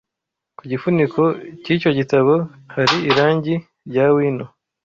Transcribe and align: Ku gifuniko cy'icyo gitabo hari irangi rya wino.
Ku 0.57 0.63
gifuniko 0.71 1.21
cy'icyo 1.63 1.91
gitabo 1.99 2.33
hari 2.73 2.95
irangi 3.09 3.53
rya 3.89 4.05
wino. 4.15 4.45